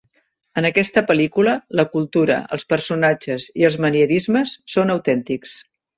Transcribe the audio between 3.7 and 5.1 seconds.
manierismes són